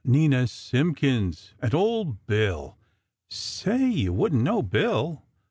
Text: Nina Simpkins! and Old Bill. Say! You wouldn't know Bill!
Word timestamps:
Nina 0.03 0.47
Simpkins! 0.47 1.53
and 1.61 1.75
Old 1.75 2.25
Bill. 2.25 2.75
Say! 3.29 3.87
You 3.87 4.13
wouldn't 4.13 4.41
know 4.41 4.63
Bill! 4.63 5.21